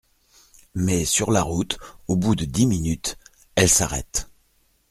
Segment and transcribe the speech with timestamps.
[0.73, 3.19] Mais sur la route, au bout de dix minutes,
[3.53, 4.29] elle s’arrête.